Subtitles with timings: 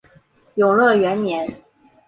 [0.55, 1.61] 永乐元年。